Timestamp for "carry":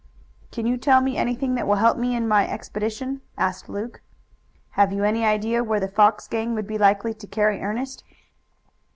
7.27-7.61